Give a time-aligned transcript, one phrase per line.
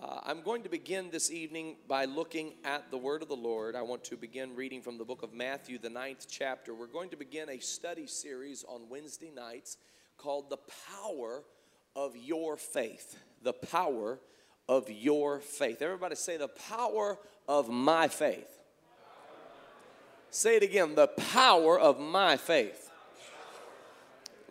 [0.00, 3.76] Uh, I'm going to begin this evening by looking at the Word of the Lord.
[3.76, 6.74] I want to begin reading from the book of Matthew, the ninth chapter.
[6.74, 9.76] We're going to begin a study series on Wednesday nights
[10.16, 10.58] called The
[10.88, 11.42] Power
[11.94, 13.18] of Your Faith.
[13.42, 14.18] The Power
[14.66, 15.82] of Your Faith.
[15.82, 18.48] Everybody say, The Power of My Faith.
[20.30, 22.90] Say it again, The Power of My Faith.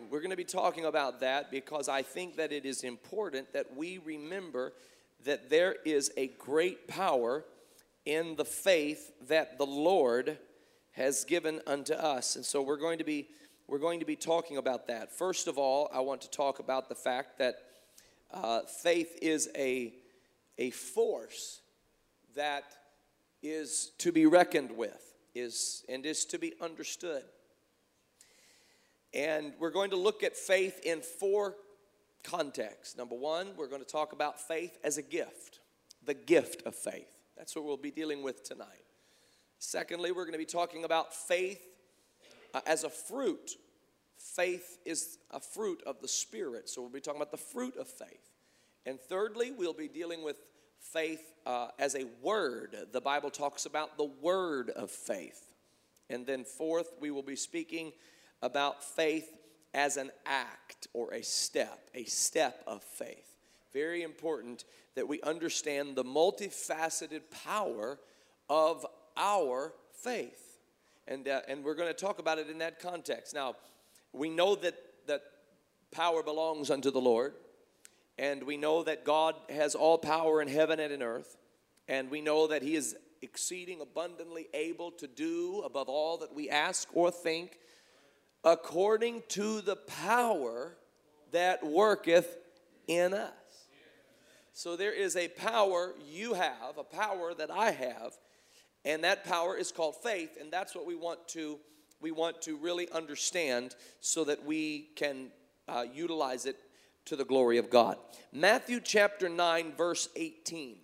[0.08, 3.74] We're going to be talking about that because I think that it is important that
[3.74, 4.72] we remember
[5.24, 7.44] that there is a great power
[8.04, 10.38] in the faith that the Lord
[10.92, 12.36] has given unto us.
[12.36, 13.28] And so we're going to be
[13.68, 15.10] we're going to be talking about that.
[15.10, 17.54] First of all, I want to talk about the fact that
[18.32, 19.94] uh, faith is a
[20.58, 21.60] a force
[22.34, 22.64] that
[23.42, 27.22] is to be reckoned with, is and is to be understood.
[29.14, 31.56] And we're going to look at faith in four
[32.22, 32.96] context.
[32.96, 35.60] Number one, we're going to talk about faith as a gift,
[36.04, 37.18] the gift of faith.
[37.36, 38.68] That's what we'll be dealing with tonight.
[39.58, 41.60] Secondly, we're going to be talking about faith
[42.54, 43.52] uh, as a fruit.
[44.16, 47.88] Faith is a fruit of the Spirit, so we'll be talking about the fruit of
[47.88, 48.30] faith.
[48.86, 50.36] And thirdly, we'll be dealing with
[50.80, 52.76] faith uh, as a word.
[52.92, 55.54] The Bible talks about the word of faith.
[56.10, 57.92] And then fourth, we will be speaking
[58.42, 59.32] about faith
[59.74, 63.28] as an act or a step, a step of faith.
[63.72, 64.64] Very important
[64.94, 67.98] that we understand the multifaceted power
[68.50, 70.58] of our faith.
[71.08, 73.34] And, uh, and we're going to talk about it in that context.
[73.34, 73.56] Now,
[74.12, 74.74] we know that,
[75.06, 75.22] that
[75.90, 77.34] power belongs unto the Lord,
[78.18, 81.36] and we know that God has all power in heaven and in earth,
[81.88, 86.50] and we know that He is exceeding abundantly able to do above all that we
[86.50, 87.58] ask or think
[88.44, 90.76] according to the power
[91.30, 92.36] that worketh
[92.86, 93.30] in us.
[94.52, 98.12] So there is a power you have, a power that I have,
[98.84, 101.58] and that power is called faith, and that's what we want to
[102.00, 105.28] we want to really understand so that we can
[105.68, 106.56] uh, utilize it
[107.04, 107.96] to the glory of God.
[108.32, 110.78] Matthew chapter 9 verse 18.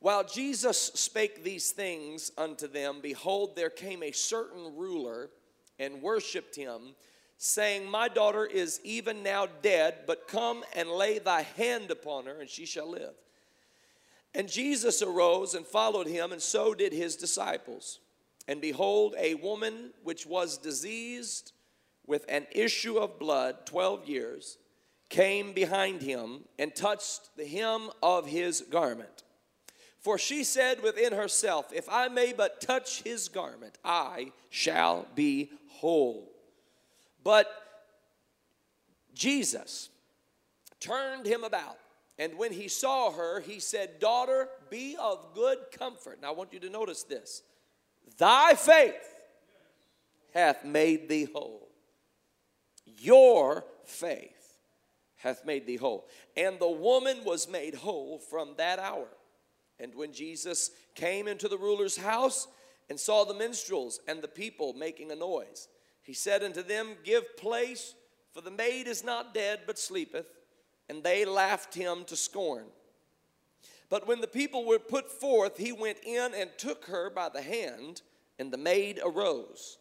[0.00, 5.30] While Jesus spake these things unto them, behold there came a certain ruler
[5.78, 6.94] and worshiped him,
[7.38, 12.40] saying, My daughter is even now dead, but come and lay thy hand upon her,
[12.40, 13.14] and she shall live.
[14.34, 18.00] And Jesus arose and followed him, and so did his disciples.
[18.48, 21.52] And behold, a woman which was diseased
[22.06, 24.58] with an issue of blood 12 years
[25.08, 29.24] came behind him and touched the hem of his garment.
[30.06, 35.50] For she said within herself, If I may but touch his garment, I shall be
[35.68, 36.30] whole.
[37.24, 37.50] But
[39.14, 39.88] Jesus
[40.78, 41.76] turned him about,
[42.20, 46.20] and when he saw her, he said, Daughter, be of good comfort.
[46.22, 47.42] Now I want you to notice this
[48.16, 49.12] Thy faith
[50.32, 51.66] hath made thee whole.
[53.00, 54.56] Your faith
[55.16, 56.06] hath made thee whole.
[56.36, 59.08] And the woman was made whole from that hour.
[59.78, 62.48] And when Jesus came into the ruler's house,
[62.88, 65.68] and saw the minstrels and the people making a noise.
[66.02, 67.94] He said unto them, Give place,
[68.32, 70.26] for the maid is not dead, but sleepeth.
[70.88, 72.66] And they laughed him to scorn.
[73.88, 77.42] But when the people were put forth, he went in and took her by the
[77.42, 78.02] hand,
[78.38, 79.78] and the maid arose.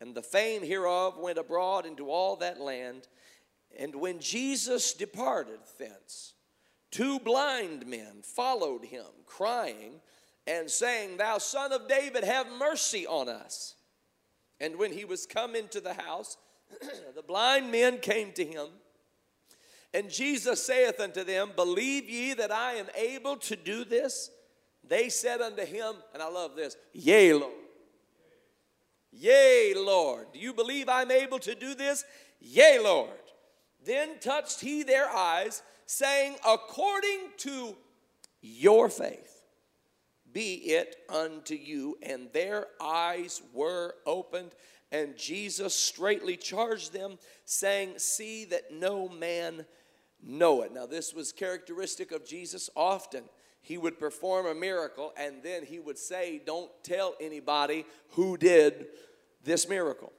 [0.00, 3.08] And the fame hereof went abroad into all that land.
[3.78, 6.34] And when Jesus departed thence,
[6.90, 10.00] two blind men followed him, crying,
[10.46, 13.74] and saying, Thou son of David, have mercy on us.
[14.60, 16.36] And when he was come into the house,
[17.14, 18.68] the blind men came to him.
[19.92, 24.30] And Jesus saith unto them, Believe ye that I am able to do this?
[24.86, 27.52] They said unto him, and I love this, Yea, Lord.
[29.10, 30.26] Yea, Lord.
[30.32, 32.04] Do you believe I'm able to do this?
[32.40, 33.10] Yea, Lord.
[33.84, 37.76] Then touched he their eyes, saying, According to
[38.42, 39.36] your faith
[40.36, 41.96] be it unto you.
[42.02, 44.50] And their eyes were opened,
[44.92, 49.64] and Jesus straightly charged them, saying, See that no man
[50.22, 50.74] know it.
[50.74, 53.24] Now, this was characteristic of Jesus often.
[53.62, 58.88] He would perform a miracle, and then he would say, Don't tell anybody who did
[59.42, 60.12] this miracle.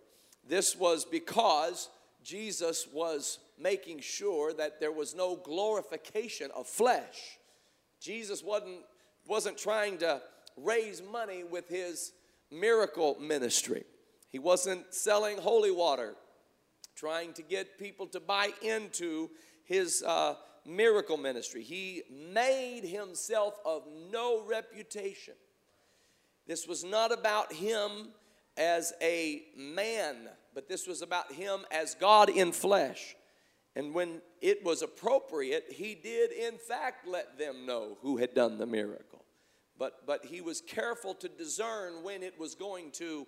[0.47, 1.89] This was because
[2.23, 7.37] Jesus was making sure that there was no glorification of flesh.
[7.99, 8.81] Jesus wasn't
[9.27, 10.21] wasn't trying to
[10.55, 12.13] raise money with his
[12.49, 13.83] miracle ministry.
[14.29, 16.15] He wasn't selling holy water,
[16.95, 19.29] trying to get people to buy into
[19.65, 21.61] his uh, miracle ministry.
[21.63, 25.33] He made himself of no reputation.
[26.47, 28.09] This was not about him
[28.57, 30.15] as a man,
[30.53, 33.16] but this was about him as God in flesh.
[33.77, 38.57] And when it was appropriate, he did in fact let them know who had done
[38.57, 39.23] the miracle.
[39.77, 43.27] But, but he was careful to discern when it was going to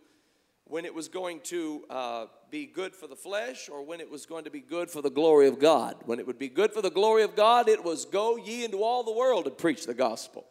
[0.66, 4.28] when it was going to uh, be good for the flesh or when it was
[4.28, 5.96] going to be good for the glory of God.
[6.06, 8.84] When it would be good for the glory of God, it was go ye into
[8.84, 10.46] all the world and preach the gospel.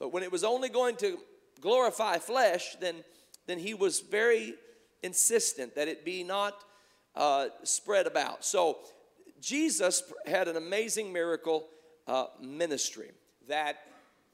[0.00, 1.18] But when it was only going to
[1.60, 3.04] glorify flesh, then,
[3.46, 4.54] then he was very
[5.04, 6.64] insistent that it be not
[7.14, 8.44] uh, spread about.
[8.44, 8.78] So
[9.44, 11.68] Jesus had an amazing miracle
[12.06, 13.10] uh, ministry
[13.48, 13.76] that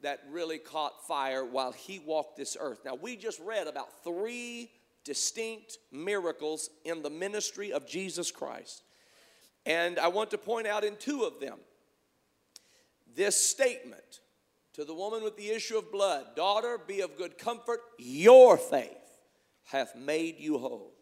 [0.03, 2.79] that really caught fire while he walked this earth.
[2.85, 4.71] Now we just read about three
[5.05, 8.83] distinct miracles in the ministry of Jesus Christ.
[9.67, 11.59] And I want to point out in two of them
[13.15, 14.21] this statement
[14.75, 18.97] to the woman with the issue of blood Daughter, be of good comfort, your faith
[19.65, 20.93] hath made you whole.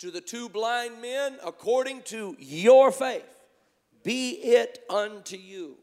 [0.00, 3.43] To the two blind men, according to your faith,
[4.04, 5.78] be it unto you.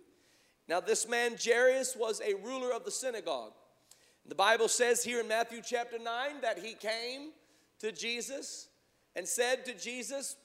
[0.69, 3.51] Now, this man Jairus was a ruler of the synagogue.
[4.25, 7.31] The Bible says here in Matthew chapter 9 that he came
[7.79, 8.69] to Jesus
[9.15, 10.38] and said to Jesus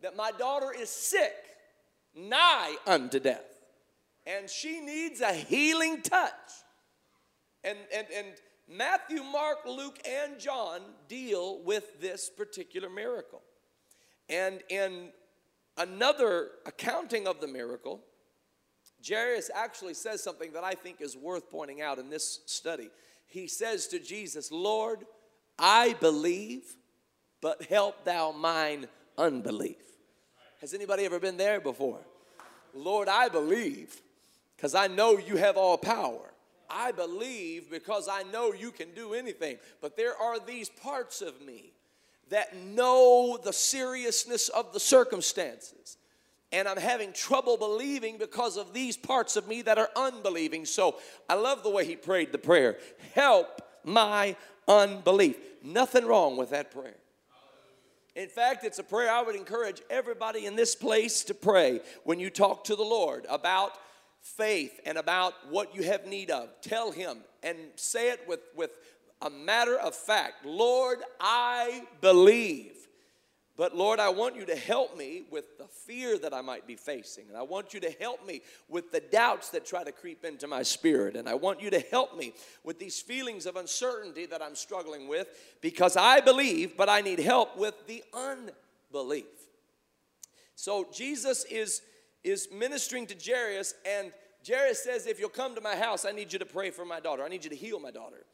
[0.00, 1.34] that my daughter is sick,
[2.16, 3.44] nigh unto death,
[4.26, 6.32] and she needs a healing touch.
[7.64, 8.26] And, and, and
[8.68, 13.42] Matthew, Mark, Luke, and John deal with this particular miracle.
[14.28, 15.10] And in
[15.76, 18.00] another accounting of the miracle,
[19.06, 22.90] Jairus actually says something that I think is worth pointing out in this study.
[23.26, 25.04] He says to Jesus, Lord,
[25.58, 26.62] I believe,
[27.40, 28.86] but help thou mine
[29.18, 29.76] unbelief.
[30.60, 32.00] Has anybody ever been there before?
[32.74, 34.00] Lord, I believe
[34.56, 36.32] because I know you have all power.
[36.70, 39.58] I believe because I know you can do anything.
[39.82, 41.73] But there are these parts of me
[42.30, 45.96] that know the seriousness of the circumstances.
[46.52, 50.64] And I'm having trouble believing because of these parts of me that are unbelieving.
[50.64, 50.96] So
[51.28, 52.78] I love the way he prayed the prayer
[53.14, 54.36] Help my
[54.68, 55.36] unbelief.
[55.62, 56.96] Nothing wrong with that prayer.
[58.14, 62.20] In fact, it's a prayer I would encourage everybody in this place to pray when
[62.20, 63.72] you talk to the Lord about
[64.20, 66.48] faith and about what you have need of.
[66.62, 68.70] Tell Him and say it with, with
[69.24, 72.72] a matter of fact Lord, I believe.
[73.56, 76.74] But Lord, I want you to help me with the fear that I might be
[76.74, 77.28] facing.
[77.28, 80.48] And I want you to help me with the doubts that try to creep into
[80.48, 81.14] my spirit.
[81.14, 82.34] And I want you to help me
[82.64, 85.28] with these feelings of uncertainty that I'm struggling with
[85.60, 89.26] because I believe, but I need help with the unbelief.
[90.56, 91.80] So Jesus is,
[92.24, 94.12] is ministering to Jairus, and
[94.46, 96.98] Jairus says, If you'll come to my house, I need you to pray for my
[96.98, 97.22] daughter.
[97.22, 98.24] I need you to heal my daughter.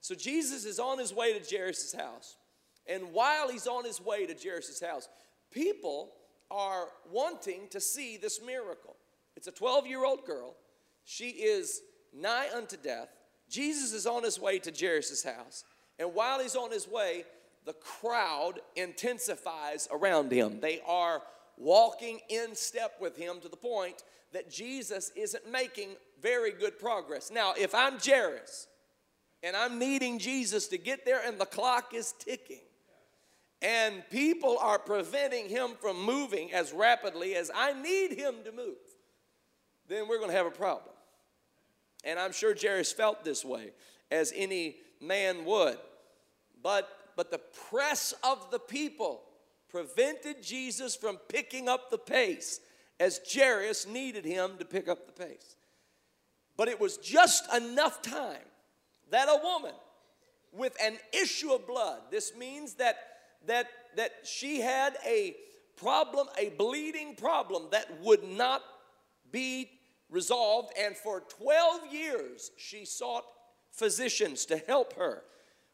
[0.00, 2.36] So Jesus is on his way to Jairus' house.
[2.86, 5.08] And while he's on his way to Jairus' house,
[5.50, 6.12] people
[6.50, 8.96] are wanting to see this miracle.
[9.36, 10.54] It's a 12 year old girl.
[11.04, 11.80] She is
[12.12, 13.08] nigh unto death.
[13.48, 15.64] Jesus is on his way to Jairus' house.
[15.98, 17.24] And while he's on his way,
[17.66, 20.60] the crowd intensifies around him.
[20.60, 21.22] They are
[21.58, 24.02] walking in step with him to the point
[24.32, 25.90] that Jesus isn't making
[26.22, 27.30] very good progress.
[27.30, 28.68] Now, if I'm Jairus
[29.42, 32.60] and I'm needing Jesus to get there and the clock is ticking,
[33.62, 38.76] and people are preventing him from moving as rapidly as I need him to move,
[39.88, 40.94] then we're going to have a problem.
[42.04, 43.72] And I'm sure Jairus felt this way,
[44.10, 45.78] as any man would.
[46.62, 49.22] But, but the press of the people
[49.68, 52.60] prevented Jesus from picking up the pace
[52.98, 55.56] as Jairus needed him to pick up the pace.
[56.56, 58.38] But it was just enough time
[59.10, 59.74] that a woman
[60.52, 62.96] with an issue of blood, this means that
[63.46, 65.36] that, that she had a
[65.76, 68.62] problem, a bleeding problem that would not
[69.32, 69.70] be
[70.10, 70.72] resolved.
[70.78, 73.24] And for 12 years, she sought
[73.70, 75.22] physicians to help her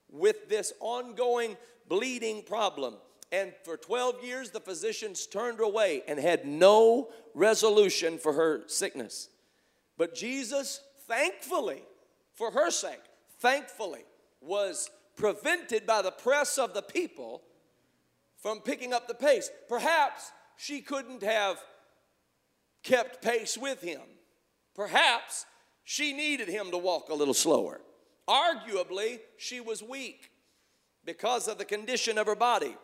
[0.08, 1.56] with this ongoing
[1.88, 2.94] bleeding problem.
[3.32, 9.28] And for 12 years, the physicians turned away and had no resolution for her sickness.
[9.98, 11.82] But Jesus, thankfully,
[12.34, 13.00] for her sake,
[13.38, 14.04] thankfully,
[14.40, 17.42] was prevented by the press of the people
[18.36, 19.50] from picking up the pace.
[19.68, 21.58] Perhaps she couldn't have
[22.82, 24.02] kept pace with him.
[24.74, 25.46] Perhaps
[25.84, 27.80] she needed him to walk a little slower.
[28.28, 30.30] Arguably, she was weak
[31.04, 32.76] because of the condition of her body.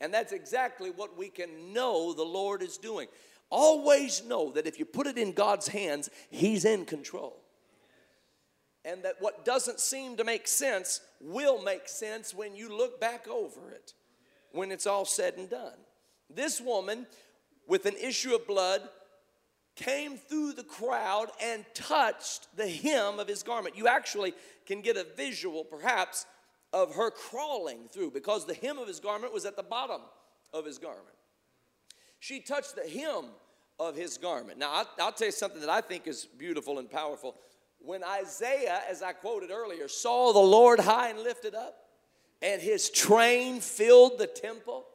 [0.00, 3.08] And that's exactly what we can know the Lord is doing.
[3.50, 7.42] always know that if you put it in God's hands, He's in control.
[8.84, 13.28] And that what doesn't seem to make sense will make sense when you look back
[13.28, 13.92] over it,
[14.52, 15.76] when it's all said and done.
[16.34, 17.06] This woman
[17.66, 18.88] with an issue of blood
[19.76, 23.76] came through the crowd and touched the hem of his garment.
[23.76, 24.34] You actually
[24.66, 26.26] can get a visual, perhaps,
[26.72, 30.02] of her crawling through because the hem of his garment was at the bottom
[30.52, 31.06] of his garment.
[32.18, 33.26] She touched the hem
[33.78, 34.58] of his garment.
[34.58, 37.36] Now, I'll, tell you something that I think is beautiful and powerful.
[37.80, 41.76] When Isaiah, as I quoted earlier, saw the Lord high and lifted up,
[42.42, 44.86] and his train filled the temple,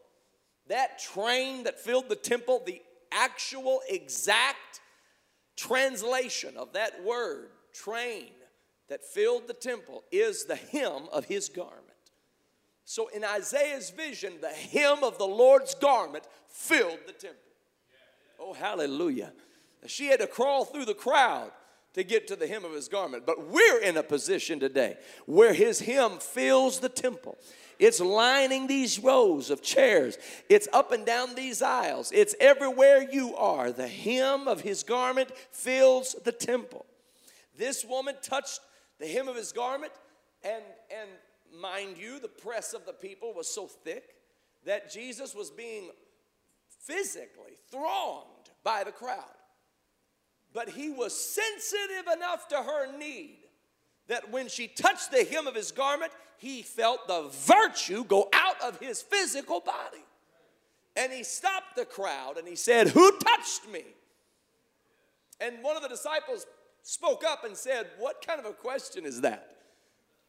[0.68, 4.82] that train that filled the temple, the actual exact
[5.56, 8.32] translation of that word, train,
[8.88, 11.82] that filled the temple is the hem of his garment.
[12.84, 17.40] So in Isaiah's vision, the hem of the Lord's garment filled the temple.
[18.40, 19.34] Oh, hallelujah.
[19.88, 21.52] She had to crawl through the crowd
[21.96, 23.26] to get to the hem of his garment.
[23.26, 27.38] But we're in a position today where his hem fills the temple.
[27.80, 30.18] It's lining these rows of chairs.
[30.50, 32.12] It's up and down these aisles.
[32.14, 33.72] It's everywhere you are.
[33.72, 36.86] The hem of his garment fills the temple.
[37.58, 38.60] This woman touched
[39.00, 39.94] the hem of his garment,
[40.44, 41.10] and, and
[41.62, 44.16] mind you, the press of the people was so thick
[44.66, 45.92] that Jesus was being
[46.82, 49.35] physically thronged by the crowd.
[50.56, 53.40] But he was sensitive enough to her need
[54.08, 58.62] that when she touched the hem of his garment, he felt the virtue go out
[58.64, 60.04] of his physical body.
[60.96, 63.84] And he stopped the crowd and he said, Who touched me?
[65.42, 66.46] And one of the disciples
[66.84, 69.58] spoke up and said, What kind of a question is that?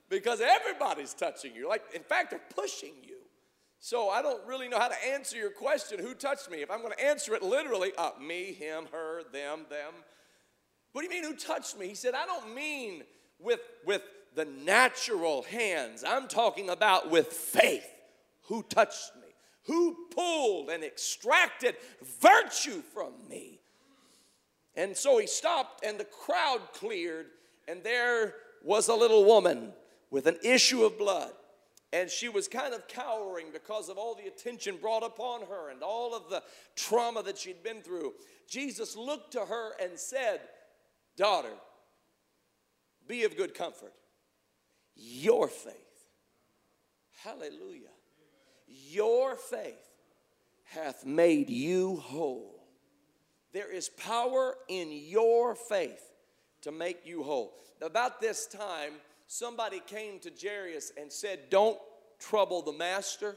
[0.08, 1.68] Because everybody's touching you.
[1.68, 3.15] Like, in fact, they're pushing you.
[3.78, 6.58] So I don't really know how to answer your question, who touched me?
[6.58, 9.92] If I'm going to answer it literally, uh, me, him, her, them, them.
[10.92, 11.88] What do you mean who touched me?
[11.88, 13.04] He said, I don't mean
[13.38, 14.02] with, with
[14.34, 16.04] the natural hands.
[16.06, 17.86] I'm talking about with faith.
[18.44, 19.22] Who touched me?
[19.64, 21.76] Who pulled and extracted
[22.20, 23.60] virtue from me?
[24.74, 27.26] And so he stopped, and the crowd cleared,
[27.66, 29.72] and there was a little woman
[30.10, 31.32] with an issue of blood.
[31.92, 35.82] And she was kind of cowering because of all the attention brought upon her and
[35.82, 36.42] all of the
[36.74, 38.14] trauma that she'd been through.
[38.48, 40.40] Jesus looked to her and said,
[41.16, 41.52] Daughter,
[43.06, 43.92] be of good comfort.
[44.96, 45.74] Your faith,
[47.22, 47.92] hallelujah,
[48.66, 49.74] your faith
[50.64, 52.56] hath made you whole.
[53.52, 56.02] There is power in your faith
[56.62, 57.54] to make you whole.
[57.80, 58.94] About this time,
[59.26, 61.78] somebody came to Jairus and said, Don't
[62.18, 63.36] trouble the master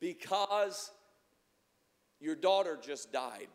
[0.00, 0.90] because
[2.20, 3.48] your daughter just died.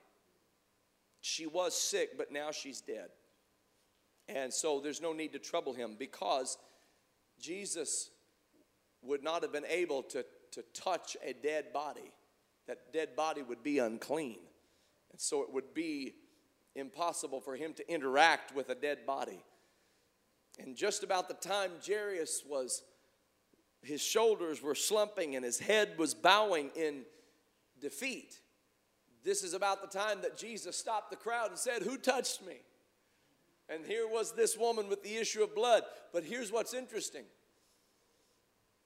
[1.21, 3.09] She was sick, but now she's dead.
[4.27, 6.57] And so there's no need to trouble him because
[7.39, 8.09] Jesus
[9.01, 12.11] would not have been able to, to touch a dead body.
[12.67, 14.39] That dead body would be unclean.
[15.11, 16.15] And so it would be
[16.75, 19.43] impossible for him to interact with a dead body.
[20.59, 22.83] And just about the time Jairus was,
[23.81, 27.03] his shoulders were slumping and his head was bowing in
[27.81, 28.39] defeat.
[29.23, 32.57] This is about the time that Jesus stopped the crowd and said, Who touched me?
[33.67, 35.83] And here was this woman with the issue of blood.
[36.13, 37.25] But here's what's interesting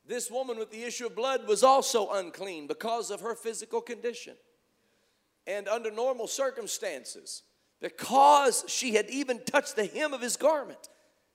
[0.10, 4.34] this woman with the issue of blood was also unclean because of her physical condition.
[5.46, 7.44] And under normal circumstances,
[7.80, 10.90] because she had even touched the hem of his garment,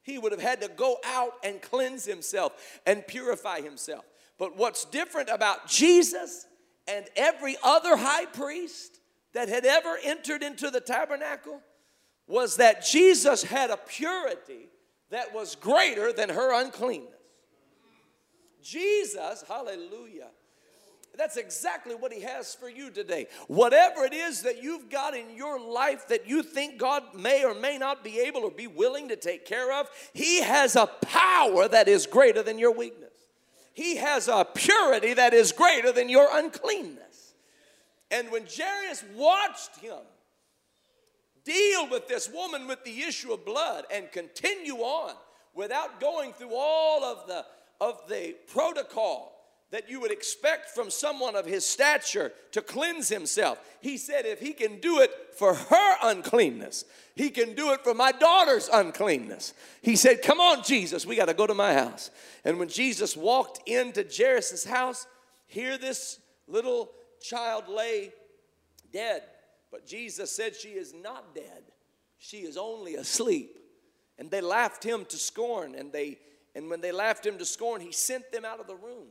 [0.05, 4.05] he would have had to go out and cleanse himself and purify himself.
[4.39, 6.47] But what's different about Jesus
[6.87, 9.01] and every other high priest
[9.33, 11.61] that had ever entered into the tabernacle
[12.27, 14.69] was that Jesus had a purity
[15.11, 17.11] that was greater than her uncleanness.
[18.63, 20.31] Jesus, hallelujah.
[21.16, 23.28] That's exactly what he has for you today.
[23.47, 27.54] Whatever it is that you've got in your life that you think God may or
[27.54, 31.68] may not be able or be willing to take care of, he has a power
[31.68, 33.12] that is greater than your weakness.
[33.75, 37.35] He has a purity that is greater than your uncleanness.
[38.11, 39.99] And when Jairus watched him
[41.44, 45.14] deal with this woman with the issue of blood and continue on
[45.54, 47.44] without going through all of the
[47.80, 49.34] of the protocol
[49.71, 53.59] that you would expect from someone of his stature to cleanse himself.
[53.80, 56.85] He said, if he can do it for her uncleanness,
[57.16, 59.54] he can do it for my daughter's uncleanness.
[59.83, 62.11] He said, Come on, Jesus, we got to go to my house.
[62.44, 65.06] And when Jesus walked into Jairus' house,
[65.47, 66.18] here this
[66.49, 66.90] little
[67.21, 68.12] child lay
[68.92, 69.23] dead
[69.71, 71.62] But Jesus said, She is not dead,
[72.18, 73.59] she is only asleep.
[74.18, 75.75] And they laughed him to scorn.
[75.75, 76.18] And, they,
[76.54, 79.09] and when they laughed him to scorn, he sent them out of the room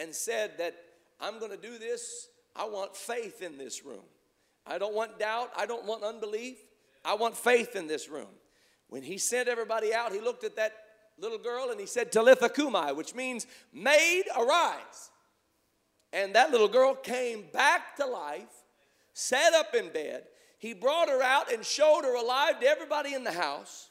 [0.00, 0.74] and said that
[1.20, 2.28] I'm going to do this.
[2.56, 4.04] I want faith in this room.
[4.66, 5.50] I don't want doubt.
[5.56, 6.56] I don't want unbelief.
[7.04, 8.28] I want faith in this room.
[8.88, 10.72] When he sent everybody out, he looked at that
[11.18, 15.10] little girl and he said, Talitha Cumi, which means maid, arise.
[16.12, 18.48] And that little girl came back to life,
[19.12, 20.24] sat up in bed.
[20.58, 23.90] He brought her out and showed her alive to everybody in the house.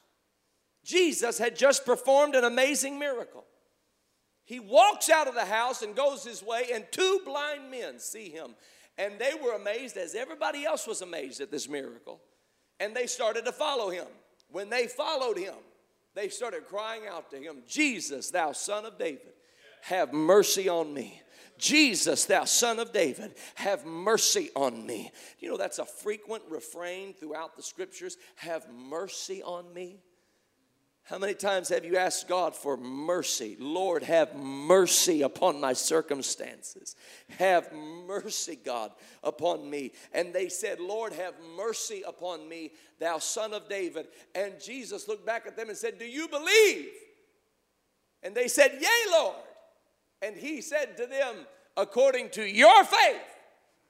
[0.83, 3.45] Jesus had just performed an amazing miracle.
[4.49, 8.29] He walks out of the house and goes his way, and two blind men see
[8.29, 8.55] him.
[8.97, 12.19] And they were amazed, as everybody else was amazed at this miracle.
[12.79, 14.07] And they started to follow him.
[14.49, 15.53] When they followed him,
[16.15, 19.33] they started crying out to him, Jesus, thou son of David,
[19.83, 21.21] have mercy on me.
[21.59, 25.11] Jesus, thou son of David, have mercy on me.
[25.37, 29.99] You know, that's a frequent refrain throughout the scriptures have mercy on me.
[31.09, 33.57] How many times have you asked God for mercy?
[33.59, 36.95] Lord, have mercy upon my circumstances.
[37.39, 38.91] Have mercy, God,
[39.23, 39.93] upon me.
[40.13, 44.05] And they said, Lord, have mercy upon me, thou son of David.
[44.35, 46.89] And Jesus looked back at them and said, Do you believe?
[48.21, 49.35] And they said, Yea, Lord.
[50.21, 51.37] And he said to them,
[51.75, 53.21] According to your faith,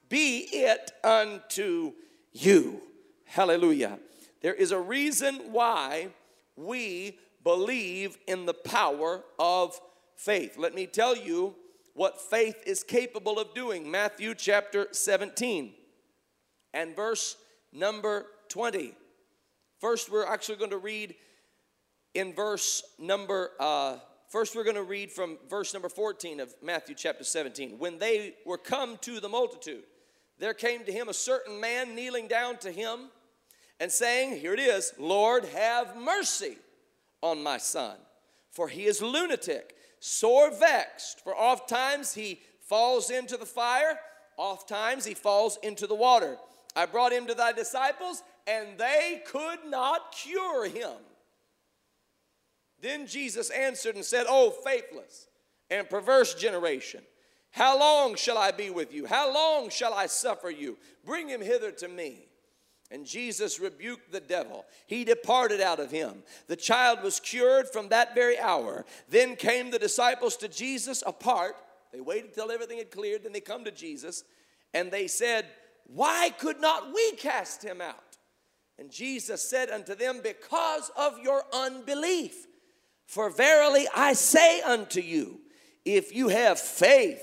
[0.08, 1.92] be it unto
[2.32, 2.80] you.
[3.26, 3.98] Hallelujah.
[4.40, 6.08] There is a reason why
[6.56, 9.78] we believe in the power of
[10.16, 10.56] faith.
[10.58, 11.54] Let me tell you
[11.94, 13.90] what faith is capable of doing.
[13.90, 15.72] Matthew chapter 17
[16.72, 17.36] and verse
[17.72, 18.94] number 20.
[19.80, 21.14] First, we're actually going to read
[22.14, 23.96] in verse number, uh,
[24.28, 27.78] first, we're going to read from verse number 14 of Matthew chapter 17.
[27.78, 29.84] When they were come to the multitude,
[30.38, 33.10] there came to him a certain man kneeling down to him
[33.80, 36.58] and saying, Here it is, Lord, have mercy
[37.22, 37.96] on my son,
[38.50, 43.98] for he is lunatic, sore vexed, for oft times he falls into the fire,
[44.36, 46.36] oft times he falls into the water.
[46.76, 50.96] I brought him to thy disciples, and they could not cure him.
[52.80, 55.26] Then Jesus answered and said, Oh, faithless
[55.68, 57.02] and perverse generation,
[57.50, 59.06] how long shall I be with you?
[59.06, 60.78] How long shall I suffer you?
[61.04, 62.29] Bring him hither to me.
[62.90, 64.64] And Jesus rebuked the devil.
[64.86, 66.24] He departed out of him.
[66.48, 68.84] The child was cured from that very hour.
[69.08, 71.54] Then came the disciples to Jesus apart.
[71.92, 73.22] They waited till everything had cleared.
[73.22, 74.24] Then they come to Jesus
[74.74, 75.46] and they said,
[75.86, 78.16] Why could not we cast him out?
[78.76, 82.46] And Jesus said unto them, Because of your unbelief.
[83.06, 85.40] For verily I say unto you,
[85.84, 87.22] if you have faith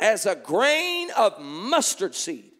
[0.00, 2.53] as a grain of mustard seed,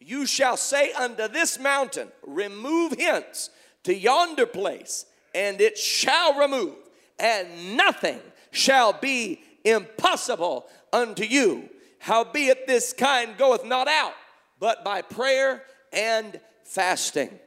[0.00, 3.50] you shall say unto this mountain, Remove hence
[3.84, 6.74] to yonder place, and it shall remove,
[7.18, 8.18] and nothing
[8.50, 11.68] shall be impossible unto you.
[11.98, 14.14] Howbeit this kind goeth not out,
[14.58, 17.38] but by prayer and fasting.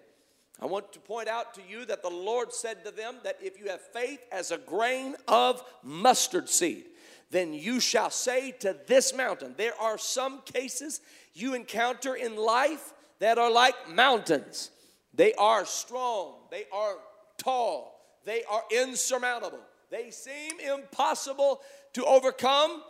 [0.62, 3.60] I want to point out to you that the Lord said to them that if
[3.60, 6.86] you have faith as a grain of mustard seed,
[7.32, 9.56] then you shall say to this mountain.
[9.58, 11.02] There are some cases
[11.34, 14.72] you encounter in life that are like mountains.
[15.14, 16.96] They are strong, they are
[17.38, 19.60] tall, they are insurmountable.
[19.90, 21.62] They seem impossible
[21.94, 22.82] to overcome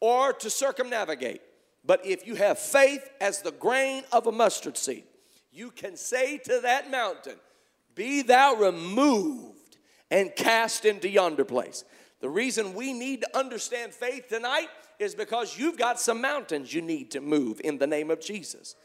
[0.00, 1.42] or to circumnavigate.
[1.84, 5.04] But if you have faith as the grain of a mustard seed,
[5.52, 7.36] you can say to that mountain,
[7.94, 9.76] Be thou removed
[10.10, 11.84] and cast into yonder place.
[12.20, 16.82] The reason we need to understand faith tonight is because you've got some mountains you
[16.82, 18.76] need to move in the name of Jesus.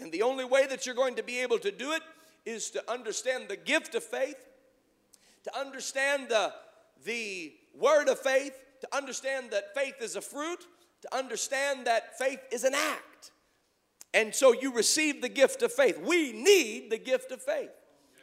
[0.00, 2.02] And the only way that you're going to be able to do it
[2.44, 4.48] is to understand the gift of faith,
[5.44, 6.52] to understand the,
[7.04, 10.66] the word of faith, to understand that faith is a fruit,
[11.02, 13.30] to understand that faith is an act.
[14.14, 16.00] And so you receive the gift of faith.
[16.00, 17.70] We need the gift of faith.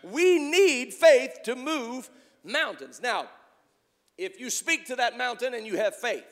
[0.04, 2.10] We need faith to move
[2.44, 3.02] mountains.
[3.02, 3.28] Now,
[4.18, 6.26] if you speak to that mountain and you have faith,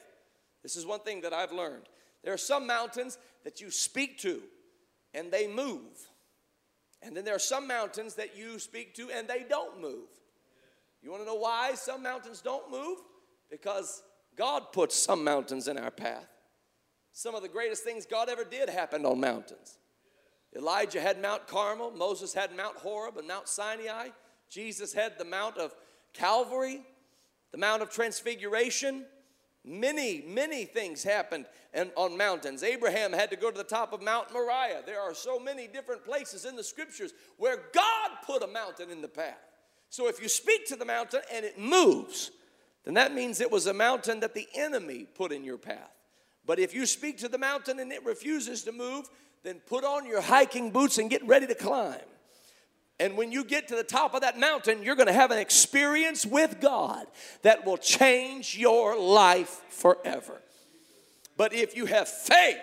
[0.63, 1.83] this is one thing that I've learned.
[2.23, 4.41] There are some mountains that you speak to
[5.13, 5.81] and they move.
[7.01, 10.09] And then there are some mountains that you speak to and they don't move.
[11.01, 12.97] You want to know why some mountains don't move?
[13.49, 14.03] Because
[14.35, 16.27] God puts some mountains in our path.
[17.13, 19.79] Some of the greatest things God ever did happened on mountains.
[20.55, 24.09] Elijah had Mount Carmel, Moses had Mount Horeb and Mount Sinai,
[24.49, 25.75] Jesus had the Mount of
[26.13, 26.81] Calvary,
[27.51, 29.05] the Mount of Transfiguration,
[29.67, 32.63] Many, many things happened and on mountains.
[32.63, 34.81] Abraham had to go to the top of Mount Moriah.
[34.85, 39.01] There are so many different places in the scriptures where God put a mountain in
[39.01, 39.35] the path.
[39.89, 42.31] So if you speak to the mountain and it moves,
[42.85, 45.91] then that means it was a mountain that the enemy put in your path.
[46.45, 49.09] But if you speak to the mountain and it refuses to move,
[49.43, 51.99] then put on your hiking boots and get ready to climb.
[52.99, 55.37] And when you get to the top of that mountain, you're going to have an
[55.37, 57.05] experience with God
[57.43, 60.41] that will change your life forever.
[61.37, 62.57] But if you have faith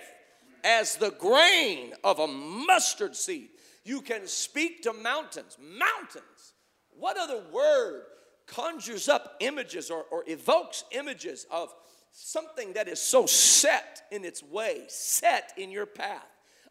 [0.64, 3.50] as the grain of a mustard seed,
[3.84, 5.56] you can speak to mountains.
[5.60, 6.24] Mountains.
[6.98, 8.02] What other word
[8.46, 11.72] conjures up images or, or evokes images of
[12.10, 16.26] something that is so set in its way, set in your path?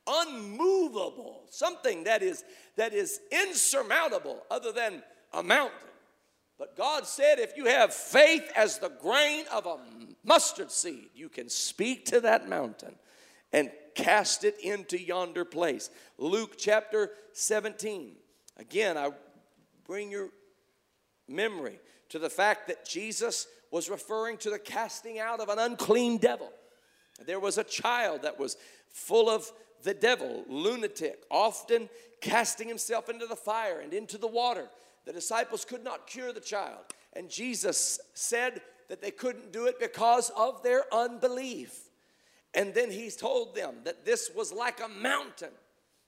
[0.08, 2.44] Unmovable, something that is
[2.76, 5.78] that is insurmountable other than a mountain.
[6.58, 9.78] But God said if you have faith as the grain of a
[10.24, 12.96] mustard seed, you can speak to that mountain
[13.52, 15.90] and cast it into yonder place.
[16.18, 18.16] Luke chapter 17.
[18.58, 19.10] Again, I
[19.86, 20.30] bring your
[21.28, 26.18] memory to the fact that Jesus was referring to the casting out of an unclean
[26.18, 26.52] devil.
[27.26, 28.58] There was a child that was
[28.92, 29.52] full of
[29.84, 31.90] the devil, lunatic, often
[32.22, 34.68] casting himself into the fire and into the water.
[35.06, 36.86] The disciples could not cure the child.
[37.14, 41.90] And Jesus said that they couldn't do it because of their unbelief.
[42.54, 45.52] And then he told them that this was like a mountain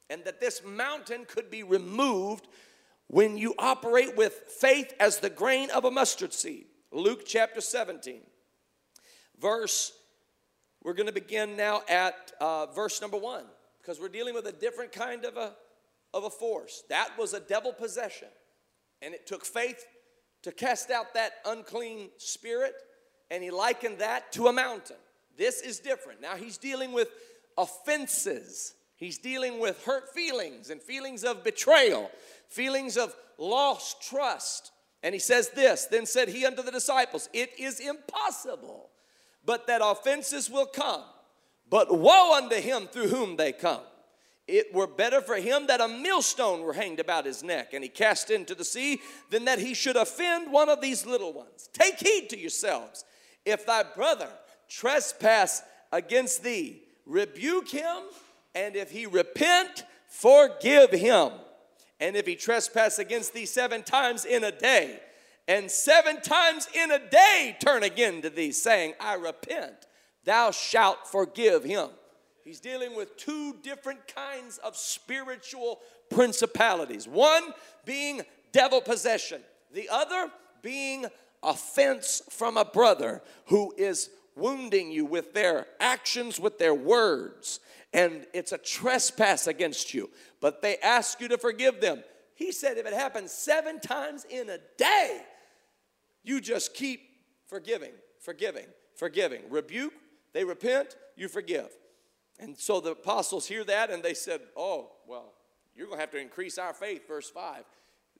[0.09, 2.47] and that this mountain could be removed
[3.07, 6.65] when you operate with faith as the grain of a mustard seed.
[6.91, 8.21] Luke chapter 17,
[9.39, 9.91] verse,
[10.83, 13.45] we're going to begin now at uh, verse number one
[13.85, 15.53] because we're dealing with a different kind of a,
[16.13, 16.83] of a force.
[16.89, 18.29] That was a devil possession.
[19.01, 19.85] And it took faith
[20.41, 22.73] to cast out that unclean spirit,
[23.29, 24.95] and he likened that to a mountain.
[25.37, 26.21] This is different.
[26.21, 27.09] Now he's dealing with
[27.57, 28.73] offenses.
[28.95, 32.09] He's dealing with hurt feelings and feelings of betrayal,
[32.47, 34.71] feelings of lost trust.
[35.03, 38.89] And he says this Then said he unto the disciples, It is impossible,
[39.45, 41.03] but that offenses will come.
[41.69, 43.81] But woe unto him through whom they come.
[44.47, 47.89] It were better for him that a millstone were hanged about his neck and he
[47.89, 49.01] cast into the sea
[49.31, 51.67] than that he should offend one of these little ones.
[51.73, 53.05] Take heed to yourselves.
[53.43, 54.29] If thy brother
[54.69, 58.03] trespass against thee, rebuke him,
[58.53, 61.31] and if he repent, forgive him.
[61.99, 64.99] And if he trespass against thee seven times in a day,
[65.47, 69.87] and seven times in a day turn again to thee, saying, I repent,
[70.25, 71.89] thou shalt forgive him.
[72.43, 77.43] He's dealing with two different kinds of spiritual principalities one
[77.85, 79.41] being devil possession,
[79.73, 80.29] the other
[80.61, 81.05] being
[81.41, 87.59] offense from a brother who is wounding you with their actions, with their words,
[87.93, 90.09] and it's a trespass against you,
[90.41, 92.03] but they ask you to forgive them.
[92.35, 95.21] He said if it happens seven times in a day,
[96.23, 97.01] you just keep
[97.47, 99.41] forgiving, forgiving, forgiving.
[99.49, 99.93] Rebuke,
[100.35, 101.69] they repent, you forgive.
[102.39, 105.31] And so the apostles hear that and they said, Oh, well,
[105.73, 107.07] you're going to have to increase our faith.
[107.07, 107.63] Verse 5.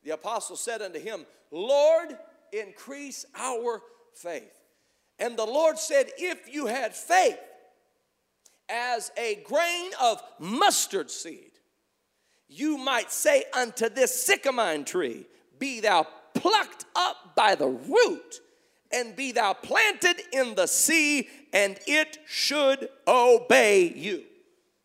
[0.06, 2.17] The apostle said unto him, Lord,
[2.54, 3.82] increase our
[4.13, 4.62] faith.
[5.19, 7.38] And the Lord said, If you had faith
[8.69, 11.51] as a grain of mustard seed,
[12.47, 15.28] you might say unto this sycamine tree,
[15.60, 18.39] Be thou plucked up by the root
[18.91, 24.24] and be thou planted in the sea, and it should obey you.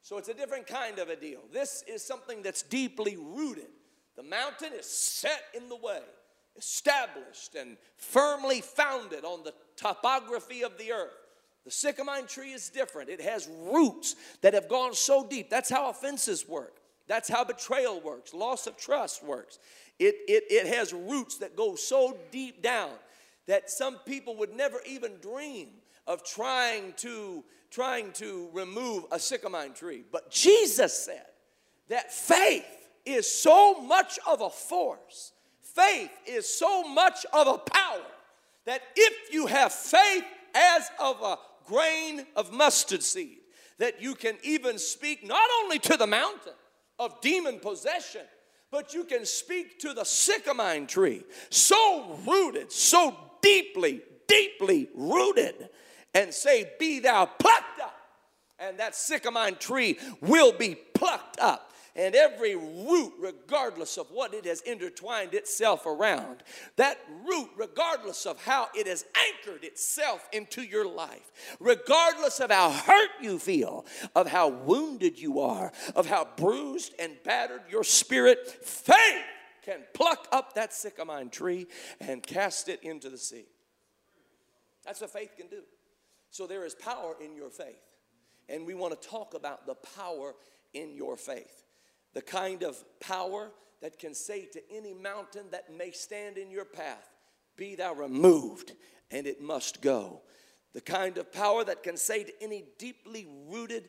[0.02, 1.40] So it's a different kind of a deal.
[1.52, 3.68] This is something that's deeply rooted.
[4.16, 6.00] The mountain is set in the way,
[6.58, 11.12] established and firmly founded on the topography of the earth.
[11.64, 13.08] The sycamine tree is different.
[13.08, 15.50] It has roots that have gone so deep.
[15.50, 16.78] That's how offenses work.
[17.06, 19.58] That's how betrayal works, loss of trust works.
[19.98, 22.90] It, it, it has roots that go so deep down
[23.50, 25.70] that some people would never even dream
[26.06, 30.04] of trying to trying to remove a sycamine tree.
[30.12, 31.26] But Jesus said
[31.88, 32.64] that faith
[33.04, 35.32] is so much of a force.
[35.62, 38.06] Faith is so much of a power
[38.66, 41.36] that if you have faith as of a
[41.66, 43.38] grain of mustard seed,
[43.78, 46.52] that you can even speak not only to the mountain
[47.00, 48.22] of demon possession,
[48.70, 55.68] but you can speak to the sycamine tree, so rooted, so deeply, deeply rooted
[56.14, 57.96] and say, Be thou plucked up.
[58.58, 61.66] And that sycamine tree will be plucked up.
[61.96, 66.42] and every root, regardless of what it has intertwined itself around,
[66.76, 72.70] that root, regardless of how it has anchored itself into your life, regardless of how
[72.70, 78.64] hurt you feel, of how wounded you are, of how bruised and battered your spirit,
[78.64, 79.24] faith
[79.64, 81.66] can pluck up that sycamore tree
[82.00, 83.46] and cast it into the sea.
[84.84, 85.62] That's what faith can do.
[86.30, 87.82] So there is power in your faith.
[88.48, 90.34] And we want to talk about the power
[90.72, 91.64] in your faith.
[92.14, 96.64] The kind of power that can say to any mountain that may stand in your
[96.64, 97.08] path,
[97.56, 98.72] Be thou removed,
[99.10, 100.22] and it must go.
[100.72, 103.88] The kind of power that can say to any deeply rooted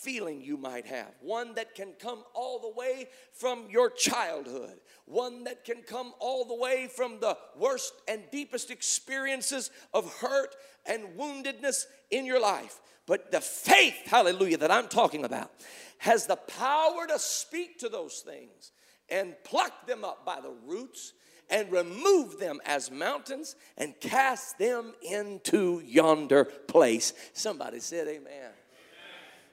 [0.00, 5.44] feeling you might have, one that can come all the way from your childhood, one
[5.44, 11.04] that can come all the way from the worst and deepest experiences of hurt and
[11.18, 12.80] woundedness in your life.
[13.06, 15.50] But the faith, hallelujah, that I'm talking about
[15.98, 18.72] has the power to speak to those things
[19.08, 21.12] and pluck them up by the roots
[21.50, 27.12] and remove them as mountains and cast them into yonder place.
[27.34, 28.50] Somebody said, Amen.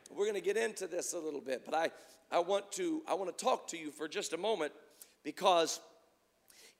[0.09, 1.91] We're going to get into this a little bit, but I,
[2.31, 4.73] I, want to, I want to talk to you for just a moment
[5.23, 5.79] because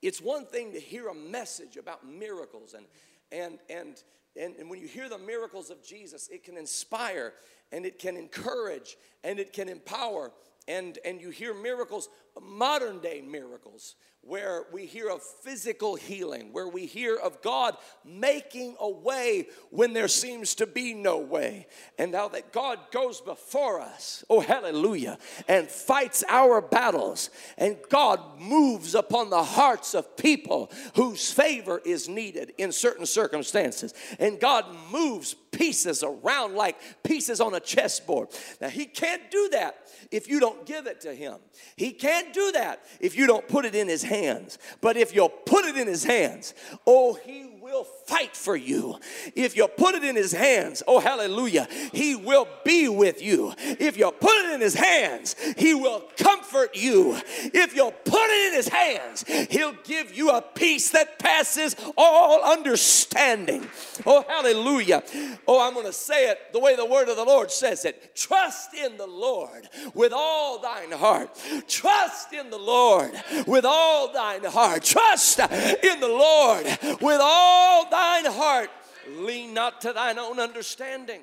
[0.02, 2.86] it's one thing to hear a message about miracles and,
[3.30, 4.02] and, and,
[4.36, 7.34] and, and when you hear the miracles of Jesus, it can inspire
[7.72, 10.32] and it can encourage and it can empower.
[10.66, 12.08] And, and you hear miracles,
[12.42, 17.74] modern day miracles, where we hear of physical healing, where we hear of God
[18.04, 21.66] making a way when there seems to be no way,
[21.98, 25.16] and now that God goes before us, oh hallelujah,
[25.48, 32.06] and fights our battles, and God moves upon the hearts of people whose favor is
[32.06, 38.28] needed in certain circumstances, and God moves pieces around like pieces on a chessboard.
[38.60, 39.76] Now, He can't do that
[40.10, 41.36] if you don't give it to Him.
[41.76, 44.58] He can't do that if you don't put it in His hands.
[44.80, 46.54] But if you'll put it in His hands,
[46.86, 48.98] oh, He will fight for you.
[49.36, 53.54] If you put it in His hands, oh, hallelujah, He will be with you.
[53.58, 57.16] If you put it in His hands, He will comfort you.
[57.54, 62.42] If you put it in His hands, He'll give you a peace that passes all
[62.42, 63.68] understanding.
[64.04, 65.04] Oh, hallelujah.
[65.46, 68.16] Oh, I'm going to say it the way the word of the Lord says it.
[68.16, 71.30] Trust in the Lord with all thine heart.
[71.68, 73.12] Trust in the Lord
[73.46, 74.82] with all thine heart.
[74.82, 76.66] Trust in the Lord
[77.00, 78.70] with all thine heart.
[79.08, 81.22] Lean not to thine own understanding,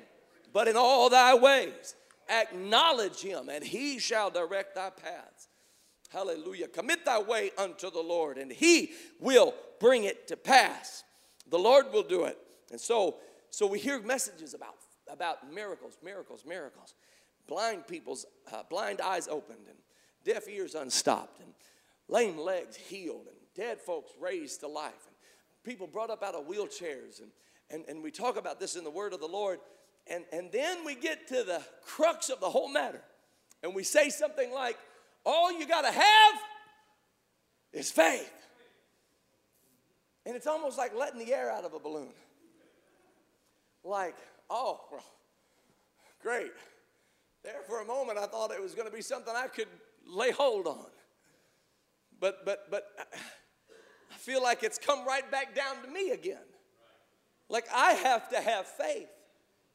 [0.52, 1.94] but in all thy ways
[2.28, 5.48] acknowledge him, and he shall direct thy paths.
[6.10, 6.68] Hallelujah.
[6.68, 11.04] Commit thy way unto the Lord, and he will bring it to pass.
[11.48, 12.38] The Lord will do it.
[12.70, 13.16] And so,
[13.50, 14.74] so we hear messages about,
[15.10, 16.94] about miracles, miracles, miracles
[17.48, 19.78] blind people's uh, blind eyes opened and
[20.22, 21.52] deaf ears unstopped and
[22.08, 25.07] lame legs healed and dead folks raised to life
[25.64, 27.30] people brought up out of wheelchairs and,
[27.70, 29.58] and, and we talk about this in the word of the lord
[30.06, 33.02] and, and then we get to the crux of the whole matter
[33.62, 34.76] and we say something like
[35.24, 36.34] all you got to have
[37.72, 38.32] is faith.
[40.24, 42.12] And it's almost like letting the air out of a balloon.
[43.84, 44.16] Like
[44.50, 44.80] oh
[46.22, 46.52] great.
[47.44, 49.68] There for a moment, I thought it was going to be something I could
[50.06, 50.86] lay hold on.
[52.20, 52.84] But, but, but
[54.18, 56.36] feel like it's come right back down to me again.
[57.48, 59.08] Like I have to have faith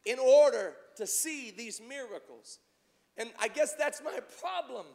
[0.05, 2.59] in order to see these miracles.
[3.17, 4.85] And I guess that's my problem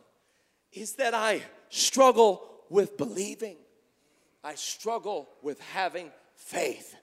[0.72, 3.56] is that I struggle with believing.
[4.44, 6.94] I struggle with having faith.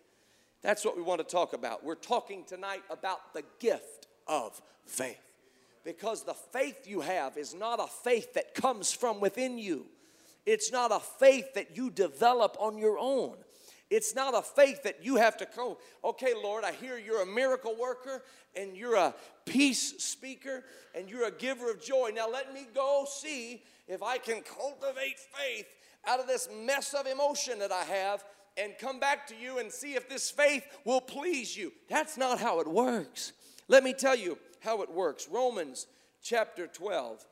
[0.62, 1.84] That's what we want to talk about.
[1.84, 5.18] We're talking tonight about the gift of faith
[5.84, 9.86] because the faith you have is not a faith that comes from within you.
[10.46, 13.36] It's not a faith that you develop on your own.
[13.90, 17.26] It's not a faith that you have to go, okay, Lord, I hear you're a
[17.26, 18.24] miracle worker
[18.56, 19.14] and you're a
[19.46, 20.64] peace speaker
[20.96, 22.12] and you're a giver of joy.
[22.14, 25.68] Now let me go see if I can cultivate faith
[26.08, 28.24] out of this mess of emotion that I have
[28.58, 31.72] and come back to you and see if this faith will please you.
[31.90, 33.34] That's not how it works.
[33.68, 35.28] Let me tell you, how it works.
[35.32, 35.88] Romans
[36.24, 37.24] chapter 12.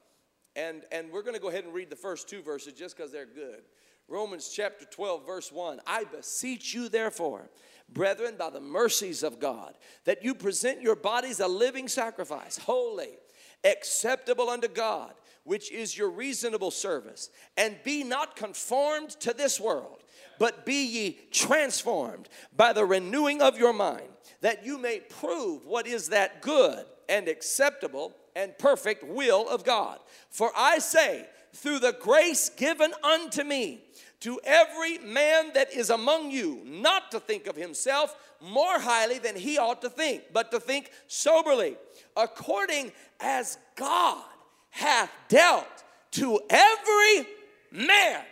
[0.56, 3.12] And, and we're going to go ahead and read the first two verses just because
[3.12, 3.62] they're good.
[4.08, 7.50] Romans chapter 12, verse 1 I beseech you, therefore,
[7.90, 13.18] brethren, by the mercies of God, that you present your bodies a living sacrifice, holy,
[13.64, 15.14] acceptable unto God,
[15.44, 17.30] which is your reasonable service.
[17.58, 20.04] And be not conformed to this world,
[20.38, 24.10] but be ye transformed by the renewing of your mind,
[24.42, 30.00] that you may prove what is that good and acceptable and perfect will of God.
[30.30, 33.84] For I say, through the grace given unto me,
[34.24, 39.36] to every man that is among you, not to think of himself more highly than
[39.36, 41.76] he ought to think, but to think soberly,
[42.16, 44.24] according as God
[44.70, 47.28] hath dealt to every
[47.70, 48.24] man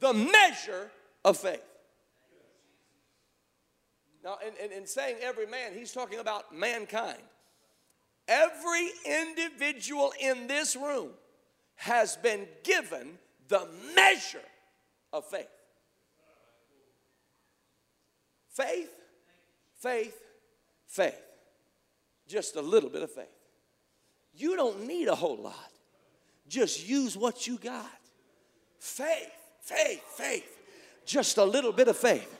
[0.00, 0.90] the measure
[1.26, 1.62] of faith.
[4.24, 7.18] Now, in, in, in, saying every man, he's talking about mankind.
[8.28, 11.10] Every individual in this room
[11.76, 14.38] has been given the measure
[15.12, 15.48] of faith.
[18.50, 18.90] Faith,
[19.80, 20.16] faith,
[20.86, 21.20] faith.
[22.28, 23.26] Just a little bit of faith.
[24.34, 25.70] You don't need a whole lot.
[26.48, 27.90] Just use what you got.
[28.78, 30.58] Faith, faith, faith.
[31.04, 32.38] Just a little bit of faith.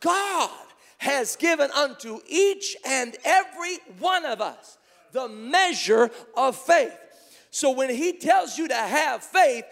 [0.00, 0.50] God
[0.98, 4.77] has given unto each and every one of us
[5.12, 6.96] the measure of faith.
[7.50, 9.64] So when he tells you to have faith,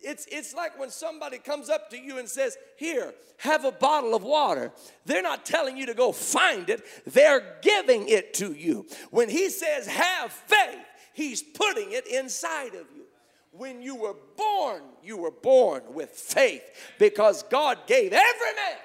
[0.00, 4.14] it's, it's like when somebody comes up to you and says, Here, have a bottle
[4.14, 4.72] of water.
[5.06, 8.86] They're not telling you to go find it, they're giving it to you.
[9.10, 13.04] When he says, Have faith, he's putting it inside of you.
[13.50, 16.62] When you were born, you were born with faith
[16.98, 18.78] because God gave every man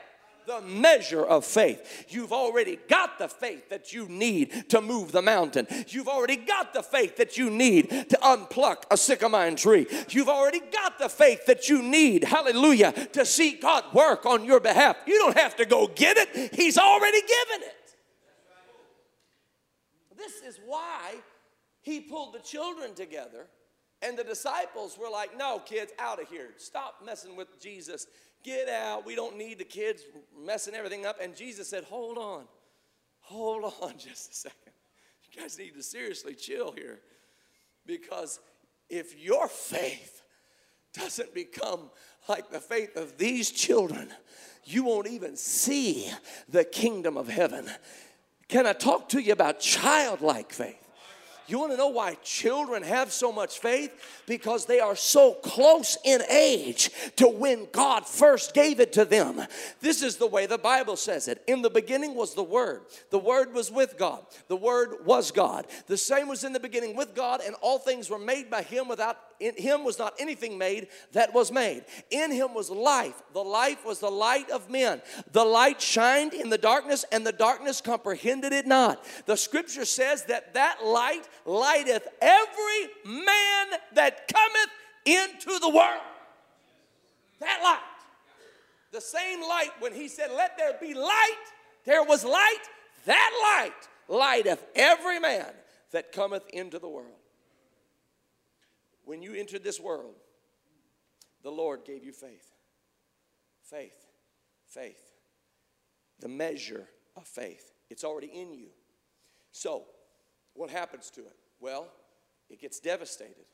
[0.49, 2.05] the measure of faith.
[2.09, 5.67] You've already got the faith that you need to move the mountain.
[5.88, 9.85] You've already got the faith that you need to unpluck a sycamore tree.
[10.09, 14.59] You've already got the faith that you need, hallelujah, to see God work on your
[14.59, 14.97] behalf.
[15.05, 17.95] You don't have to go get it, He's already given it.
[20.17, 21.13] This is why
[21.81, 23.45] He pulled the children together.
[24.01, 26.49] And the disciples were like, No, kids, out of here.
[26.57, 28.07] Stop messing with Jesus.
[28.43, 29.06] Get out.
[29.06, 30.04] We don't need the kids
[30.45, 31.17] messing everything up.
[31.21, 32.45] And Jesus said, Hold on.
[33.21, 34.73] Hold on just a second.
[35.32, 36.99] You guys need to seriously chill here.
[37.86, 38.39] Because
[38.89, 40.21] if your faith
[40.93, 41.89] doesn't become
[42.28, 44.10] like the faith of these children,
[44.63, 46.12] you won't even see
[46.47, 47.69] the kingdom of heaven.
[48.47, 50.88] Can I talk to you about childlike faith?
[51.49, 54.21] You want to know why children have so much faith?
[54.27, 59.41] Because they are so close in age to when God first gave it to them.
[59.81, 61.43] This is the way the Bible says it.
[61.47, 65.65] In the beginning was the Word, the Word was with God, the Word was God.
[65.88, 68.88] The same was in the beginning with God, and all things were made by Him
[68.88, 71.85] without in him was not anything made that was made.
[72.12, 73.21] In him was life.
[73.33, 75.01] The life was the light of men.
[75.31, 79.03] The light shined in the darkness, and the darkness comprehended it not.
[79.25, 84.69] The scripture says that that light lighteth every man that cometh
[85.06, 86.02] into the world.
[87.39, 87.80] That light.
[88.91, 91.36] The same light when he said, Let there be light,
[91.86, 92.63] there was light.
[93.06, 95.52] That light lighteth every man
[95.91, 97.08] that cometh into the world.
[99.06, 100.15] When you entered this world,
[101.43, 102.47] the Lord gave you faith.
[103.63, 104.06] Faith.
[104.67, 105.02] Faith.
[106.19, 107.71] The measure of faith.
[107.89, 108.67] It's already in you.
[109.52, 109.86] So,
[110.59, 111.37] what happens to it?
[111.61, 111.87] Well,
[112.49, 113.45] it gets devastated.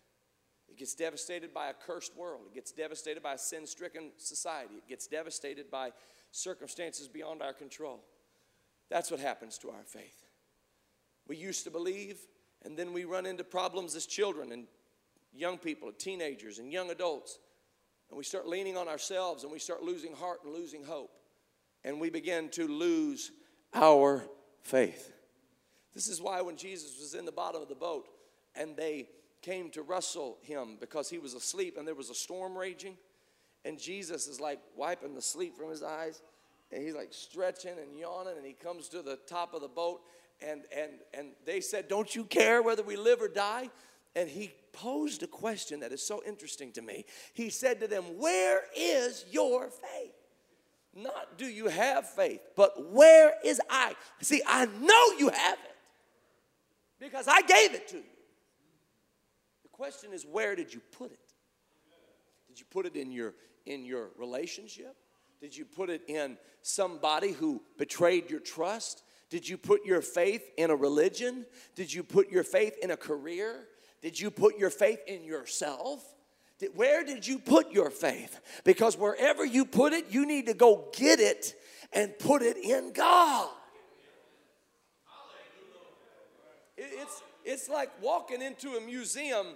[0.68, 2.42] It gets devastated by a cursed world.
[2.48, 4.74] It gets devastated by a sin stricken society.
[4.78, 5.92] It gets devastated by
[6.32, 8.04] circumstances beyond our control.
[8.90, 10.26] That's what happens to our faith.
[11.28, 12.18] We used to believe,
[12.64, 14.66] and then we run into problems as children and
[15.32, 17.38] young people, teenagers, and young adults.
[18.10, 21.12] And we start leaning on ourselves and we start losing heart and losing hope.
[21.84, 23.32] And we begin to lose
[23.76, 24.26] our
[24.64, 25.12] faith.
[25.96, 28.08] This is why when Jesus was in the bottom of the boat
[28.54, 29.08] and they
[29.42, 32.98] came to wrestle him because he was asleep and there was a storm raging,
[33.64, 36.22] and Jesus is like wiping the sleep from his eyes
[36.72, 40.02] and he's like stretching and yawning and he comes to the top of the boat
[40.42, 43.70] and and and they said don't you care whether we live or die
[44.16, 47.06] and he posed a question that is so interesting to me.
[47.34, 50.14] He said to them, Where is your faith?
[50.96, 53.96] Not do you have faith, but where is I?
[54.22, 55.75] See, I know you have it
[57.00, 58.04] because I gave it to you.
[59.64, 61.20] The question is, where did you put it?
[62.48, 63.34] Did you put it in your
[63.66, 64.96] in your relationship?
[65.42, 69.04] Did you put it in somebody who betrayed your trust?
[69.30, 71.46] Did you put your faith in a religion?
[71.76, 73.68] Did you put your faith in a career?
[74.02, 76.04] Did you put your faith in yourself?
[76.60, 78.40] Did, where did you put your faith?
[78.64, 81.54] Because wherever you put it, you need to go get it
[81.92, 83.50] and put it in God.
[86.75, 89.48] It, it's, it's like walking into a museum,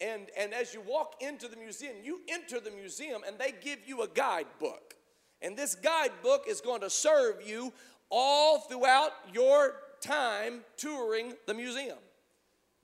[0.00, 3.78] and, and as you walk into the museum, you enter the museum and they give
[3.86, 4.94] you a guidebook.
[5.40, 7.72] And this guidebook is going to serve you
[8.10, 11.98] all throughout your time touring the museum.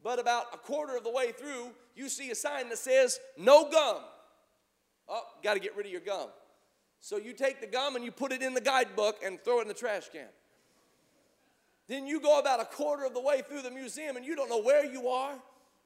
[0.02, 3.70] but about a quarter of the way through, you see a sign that says, No
[3.70, 3.98] gum.
[5.08, 6.28] Oh, got to get rid of your gum.
[7.00, 9.62] So you take the gum and you put it in the guidebook and throw it
[9.62, 10.28] in the trash can.
[11.90, 14.48] Then you go about a quarter of the way through the museum and you don't
[14.48, 15.34] know where you are.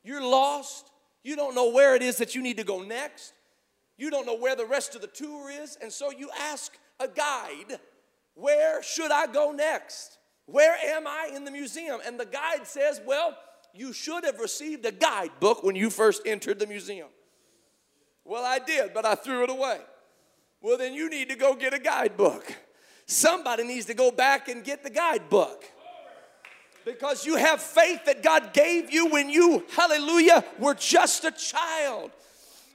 [0.02, 0.90] You're lost.
[1.22, 3.32] You don't know where it is that you need to go next.
[3.96, 5.78] You don't know where the rest of the tour is.
[5.80, 7.80] And so you ask a guide,
[8.34, 10.18] Where should I go next?
[10.44, 12.00] Where am I in the museum?
[12.04, 13.34] And the guide says, Well,
[13.72, 17.08] you should have received a guidebook when you first entered the museum.
[18.26, 19.78] Well, I did, but I threw it away.
[20.60, 22.54] Well, then you need to go get a guidebook.
[23.06, 25.64] Somebody needs to go back and get the guidebook.
[26.84, 32.10] Because you have faith that God gave you when you, hallelujah, were just a child.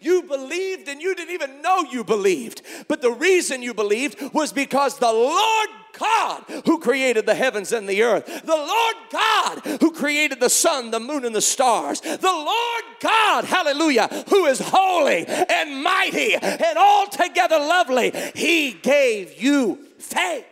[0.01, 2.61] You believed and you didn't even know you believed.
[2.87, 7.87] But the reason you believed was because the Lord God who created the heavens and
[7.87, 12.17] the earth, the Lord God who created the sun, the moon, and the stars, the
[12.21, 20.45] Lord God, hallelujah, who is holy and mighty and altogether lovely, He gave you faith.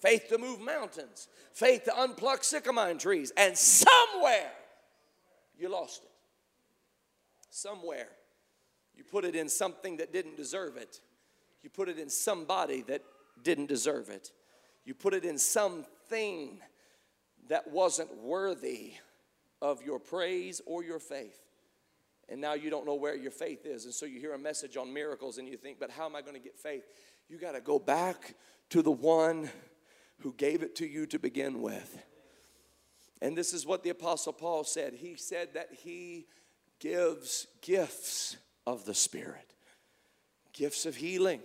[0.00, 1.26] Faith to move mountains,
[1.58, 4.50] faith to unpluck sycamore trees, and somewhere
[5.58, 6.10] you lost it
[7.50, 8.08] somewhere.
[8.94, 11.00] You put it in something that didn't deserve it.
[11.62, 13.02] You put it in somebody that
[13.42, 14.32] didn't deserve it.
[14.84, 16.60] You put it in something
[17.48, 18.92] that wasn't worthy
[19.60, 21.40] of your praise or your faith.
[22.28, 23.84] And now you don't know where your faith is.
[23.84, 26.20] And so you hear a message on miracles and you think, but how am I
[26.20, 26.84] going to get faith?
[27.28, 28.34] You got to go back
[28.70, 29.50] to the one
[30.20, 31.98] who gave it to you to begin with.
[33.20, 34.94] And this is what the Apostle Paul said.
[34.94, 36.26] He said that he
[36.78, 39.44] gives gifts of the Spirit
[40.54, 41.40] gifts of healing,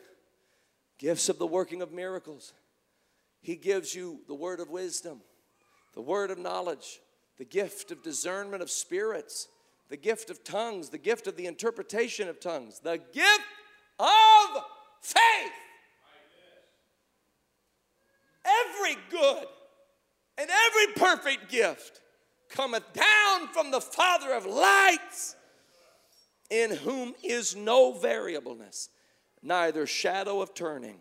[0.98, 2.52] gifts of the working of miracles.
[3.42, 5.22] He gives you the word of wisdom,
[5.94, 7.00] the word of knowledge,
[7.38, 9.50] the gift of discernment of spirits,
[9.90, 13.42] the gift of tongues, the gift of the interpretation of tongues, the gift
[14.00, 14.64] of
[15.02, 15.52] faith.
[19.14, 19.46] Good
[20.38, 22.02] and every perfect gift
[22.50, 25.36] cometh down from the Father of lights,
[26.50, 28.90] in whom is no variableness,
[29.42, 30.98] neither shadow of turning.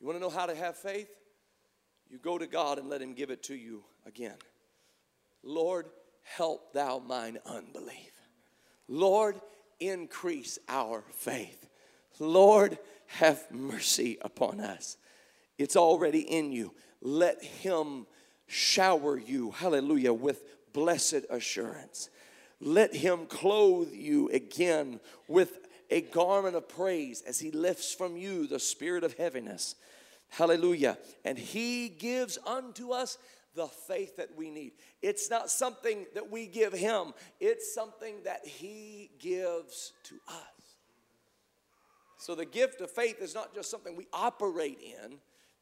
[0.00, 1.08] You want to know how to have faith?
[2.08, 4.36] You go to God and let Him give it to you again.
[5.42, 5.86] Lord,
[6.22, 8.12] help thou mine unbelief.
[8.88, 9.40] Lord,
[9.80, 11.68] increase our faith.
[12.18, 14.96] Lord, have mercy upon us.
[15.58, 16.74] It's already in you.
[17.00, 18.06] Let Him
[18.46, 20.42] shower you, hallelujah, with
[20.72, 22.10] blessed assurance.
[22.60, 25.58] Let him clothe you again with
[25.90, 29.74] a garment of praise as he lifts from you the spirit of heaviness.
[30.30, 30.98] Hallelujah.
[31.24, 33.18] And he gives unto us
[33.54, 34.72] the faith that we need.
[35.00, 40.34] It's not something that we give him, it's something that he gives to us.
[42.18, 45.18] So the gift of faith is not just something we operate in,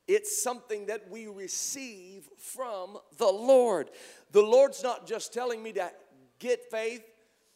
[0.09, 3.91] it's something that we receive from the Lord.
[4.33, 5.91] The Lord's not just telling me to
[6.39, 7.03] get faith,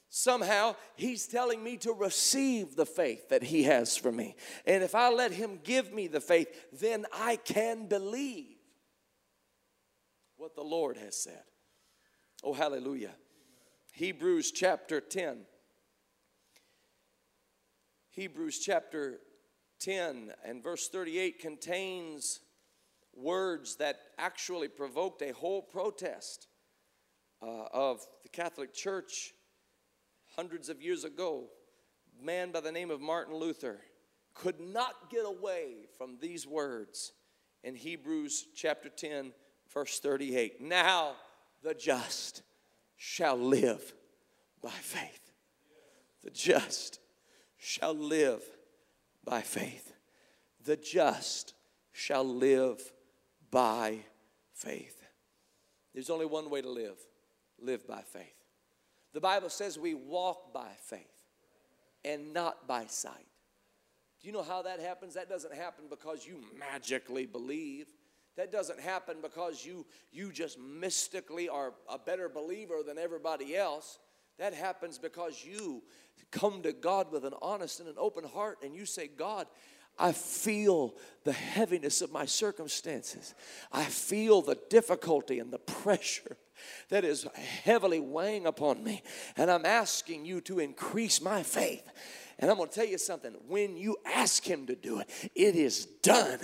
[0.09, 4.37] somehow he's telling me to receive the faith that he has for me.
[4.65, 8.57] And if I let him give me the faith, then I can believe
[10.37, 11.43] what the Lord has said.
[12.45, 13.15] Oh, hallelujah.
[13.93, 15.39] Hebrews chapter 10.
[18.11, 19.19] Hebrews chapter
[19.81, 22.41] 10 and verse 38 contains
[23.15, 26.49] words that actually provoked a whole protest
[27.43, 29.33] uh, of the Catholic Church
[30.37, 31.49] hundreds of years ago.
[32.21, 33.81] A man by the name of Martin Luther
[34.35, 37.13] could not get away from these words
[37.65, 39.33] in Hebrews chapter 10,
[39.73, 40.61] verse 38.
[40.61, 41.13] Now
[41.63, 42.43] the just
[42.97, 43.95] shall live
[44.63, 45.33] by faith.
[46.23, 47.01] The just
[47.59, 48.43] shall live
[49.27, 49.93] by faith.
[50.65, 51.53] The just
[51.93, 52.81] shall live
[53.51, 53.99] by
[54.55, 55.03] faith.
[55.93, 56.97] There's only one way to live
[57.61, 58.35] live by faith.
[59.13, 61.01] The Bible says we walk by faith
[62.05, 63.27] and not by sight.
[64.21, 65.15] Do you know how that happens?
[65.15, 67.87] That doesn't happen because you magically believe.
[68.37, 73.99] That doesn't happen because you, you just mystically are a better believer than everybody else.
[74.39, 75.83] That happens because you
[76.31, 79.47] come to God with an honest and an open heart and you say, God,
[79.99, 83.35] I feel the heaviness of my circumstances.
[83.73, 86.37] I feel the difficulty and the pressure
[86.91, 87.27] that is
[87.65, 89.03] heavily weighing upon me.
[89.37, 91.89] And I'm asking you to increase my faith.
[92.39, 93.33] And I'm going to tell you something.
[93.49, 96.39] When you ask Him to do it, it is done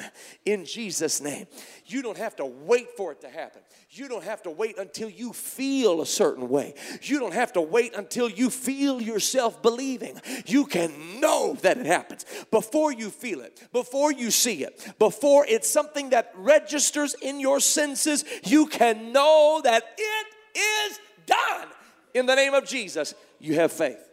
[0.47, 1.47] in Jesus' name.
[1.85, 3.61] You don't have to wait for it to happen.
[3.91, 6.75] You don't have to wait until you feel a certain way.
[7.03, 10.19] You don't have to wait until you feel yourself believing.
[10.47, 15.45] You can know that it happens before you feel it, before you see it, before
[15.47, 18.25] it's something that registers in your senses.
[18.45, 20.27] You can know that it
[20.59, 21.69] is done
[22.15, 23.13] in the name of Jesus.
[23.39, 24.09] You have faith.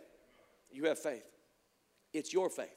[0.74, 1.29] You have faith.
[2.14, 2.68] It's your faith.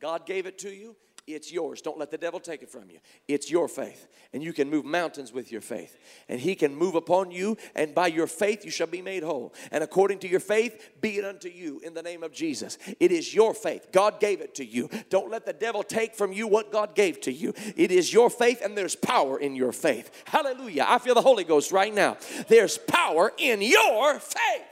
[0.00, 0.96] God gave it to you.
[1.24, 1.80] It's yours.
[1.80, 2.98] Don't let the devil take it from you.
[3.28, 4.08] It's your faith.
[4.32, 5.96] And you can move mountains with your faith.
[6.28, 9.54] And he can move upon you, and by your faith you shall be made whole.
[9.70, 12.76] And according to your faith, be it unto you in the name of Jesus.
[12.98, 13.92] It is your faith.
[13.92, 14.90] God gave it to you.
[15.10, 17.54] Don't let the devil take from you what God gave to you.
[17.76, 20.10] It is your faith, and there's power in your faith.
[20.24, 20.86] Hallelujah.
[20.88, 22.16] I feel the Holy Ghost right now.
[22.48, 24.71] There's power in your faith.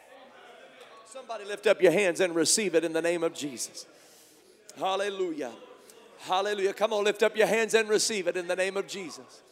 [1.12, 3.84] Somebody lift up your hands and receive it in the name of Jesus.
[4.78, 5.50] Hallelujah.
[6.20, 6.72] Hallelujah.
[6.72, 9.42] Come on, lift up your hands and receive it in the name of Jesus.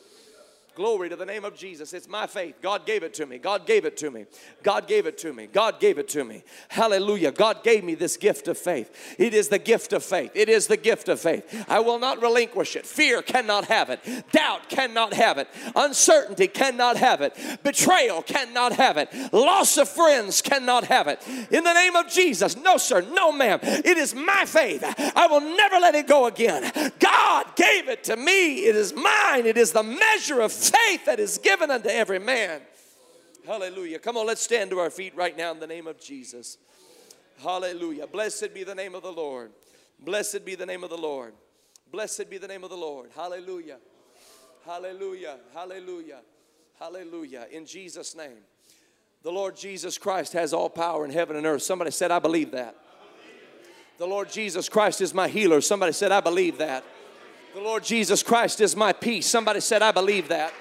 [0.79, 1.93] Glory to the name of Jesus.
[1.93, 2.55] It's my faith.
[2.63, 3.39] God gave it to me.
[3.39, 4.27] God gave it to me.
[4.63, 5.49] God gave it to me.
[5.49, 6.45] God gave it to me.
[6.69, 7.33] Hallelujah.
[7.33, 9.17] God gave me this gift of faith.
[9.19, 10.31] It is the gift of faith.
[10.37, 11.65] It is the gift of faith.
[11.69, 12.87] I will not relinquish it.
[12.87, 14.05] Fear cannot have it.
[14.31, 15.49] Doubt cannot have it.
[15.75, 17.37] Uncertainty cannot have it.
[17.65, 19.11] Betrayal cannot have it.
[19.33, 21.21] Loss of friends cannot have it.
[21.51, 22.57] In the name of Jesus.
[22.57, 23.01] No, sir.
[23.01, 23.59] No, ma'am.
[23.65, 24.85] It is my faith.
[25.17, 26.71] I will never let it go again.
[27.01, 28.59] God gave it to me.
[28.59, 29.45] It is mine.
[29.45, 30.68] It is the measure of faith
[31.09, 32.61] that is given unto every man.
[33.47, 33.99] Hallelujah.
[33.99, 36.59] Come on, let's stand to our feet right now in the name of Jesus.
[37.43, 38.07] Hallelujah.
[38.07, 39.53] Blessed be the name of the Lord.
[40.01, 41.33] Blessed be the name of the Lord.
[41.91, 43.11] Blessed be the name of the Lord.
[43.17, 43.79] Hallelujah.
[44.67, 45.39] Hallelujah.
[45.55, 46.21] Hallelujah.
[46.79, 47.47] Hallelujah.
[47.51, 48.43] In Jesus' name.
[49.23, 51.63] The Lord Jesus Christ has all power in heaven and earth.
[51.63, 52.77] Somebody said, I believe that.
[53.97, 55.61] The Lord Jesus Christ is my healer.
[55.61, 56.85] Somebody said, I believe that.
[57.59, 59.27] The Lord Jesus Christ is my peace.
[59.27, 60.55] Somebody said, I believe that.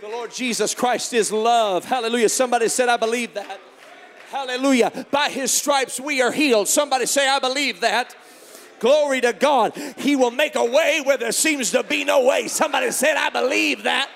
[0.00, 1.84] The Lord Jesus Christ is love.
[1.84, 2.30] Hallelujah.
[2.30, 3.60] Somebody said, I believe that.
[4.30, 5.06] Hallelujah.
[5.10, 6.66] By his stripes we are healed.
[6.66, 8.16] Somebody say, I believe that.
[8.80, 9.76] Glory to God.
[9.98, 12.48] He will make a way where there seems to be no way.
[12.48, 14.08] Somebody said, I believe that.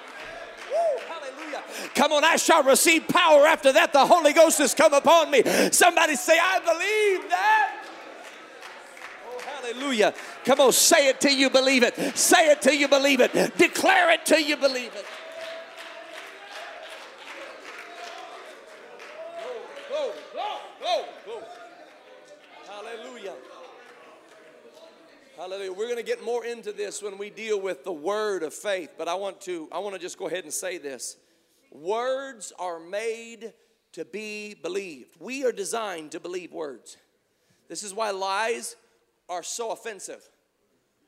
[1.07, 1.63] Hallelujah.
[1.95, 3.93] Come on, I shall receive power after that.
[3.93, 5.43] The Holy Ghost has come upon me.
[5.71, 7.82] Somebody say, I believe that.
[9.63, 10.13] Hallelujah.
[10.45, 12.17] Come on, say it till you believe it.
[12.17, 13.33] Say it till you believe it.
[13.57, 15.07] Declare it till you believe it.
[19.89, 20.13] Glory,
[20.83, 21.45] glory, glory,
[22.67, 23.35] Hallelujah.
[25.37, 25.73] Hallelujah.
[25.73, 28.91] We're going to get more into this when we deal with the word of faith,
[28.99, 31.17] but I want to I want to just go ahead and say this.
[31.71, 33.53] Words are made
[33.93, 35.17] to be believed.
[35.21, 36.97] We are designed to believe words.
[37.69, 38.77] This is why lies
[39.29, 40.23] are so offensive.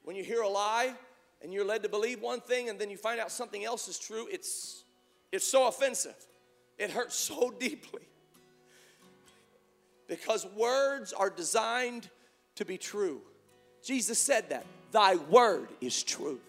[0.02, 0.94] When you hear a lie
[1.42, 3.98] and you're led to believe one thing and then you find out something else is
[3.98, 4.84] true, it's,
[5.32, 6.16] it's so offensive.
[6.78, 8.02] It hurts so deeply.
[10.06, 12.08] Because words are designed
[12.56, 13.22] to be true.
[13.82, 14.66] Jesus said that.
[14.92, 16.40] Thy word is truth.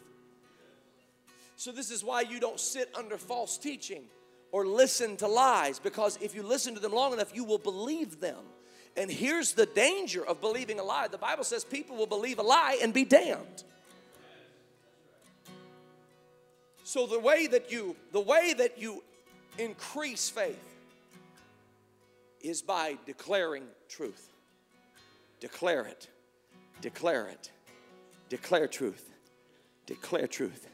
[1.57, 4.03] So, this is why you don't sit under false teaching
[4.51, 8.19] or listen to lies, because if you listen to them long enough, you will believe
[8.19, 8.43] them.
[8.97, 12.43] And here's the danger of believing a lie the Bible says people will believe a
[12.43, 13.63] lie and be damned.
[16.83, 19.03] So the way that you the way that you
[19.57, 20.63] increase faith
[22.41, 24.31] is by declaring truth.
[25.39, 26.07] Declare it.
[26.81, 27.51] Declare it.
[28.29, 29.11] Declare truth.
[29.85, 30.67] Declare truth.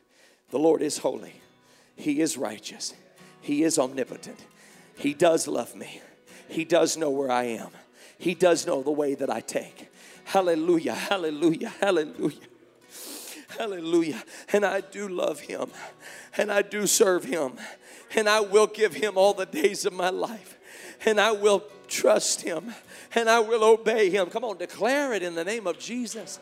[0.51, 1.41] The Lord is holy.
[1.95, 2.93] He is righteous.
[3.41, 4.45] He is omnipotent.
[4.97, 6.01] He does love me.
[6.49, 7.69] He does know where I am.
[8.21, 9.89] He does know the way that I take.
[10.25, 12.37] Hallelujah, hallelujah, hallelujah.
[13.57, 14.23] Hallelujah.
[14.53, 15.71] And I do love him.
[16.37, 17.53] And I do serve him.
[18.15, 20.57] And I will give him all the days of my life.
[21.03, 22.73] And I will trust him.
[23.15, 24.29] And I will obey him.
[24.29, 26.39] Come on, declare it in the name of Jesus.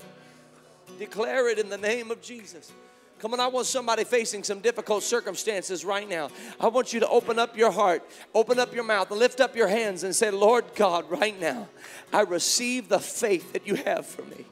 [0.99, 2.71] Declare it in the name of Jesus.
[3.19, 6.29] Come on, I want somebody facing some difficult circumstances right now.
[6.57, 8.01] I want you to open up your heart,
[8.33, 11.67] open up your mouth, lift up your hands and say, Lord God, right now,
[12.13, 14.45] I receive the faith that you have for me.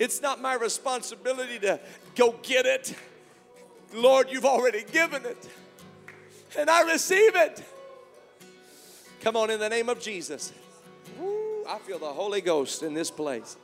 [0.00, 1.78] It's not my responsibility to
[2.16, 2.92] go get it.
[3.92, 5.48] Lord, you've already given it,
[6.58, 7.62] and I receive it.
[9.20, 10.52] Come on, in the name of Jesus.
[11.18, 13.56] Woo, I feel the Holy Ghost in this place.